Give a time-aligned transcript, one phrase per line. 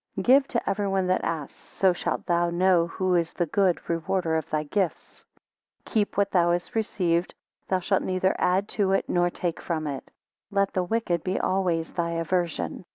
[0.15, 4.35] 21 Give to everyone that asks so shalt thou know who is the good rewarder
[4.35, 5.23] of thy gifts.
[5.85, 7.35] 22 Keep what thou hast received;
[7.67, 10.03] thou shalt neither add to it nor take from it.
[10.49, 12.83] 23 Let the wicked be always thy aversion.